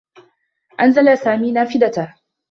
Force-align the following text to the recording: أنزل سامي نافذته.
أنزل 0.79 1.17
سامي 1.17 1.51
نافذته. 1.51 2.15